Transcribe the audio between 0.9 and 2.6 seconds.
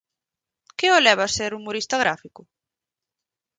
o leva a ser humorista gráfico?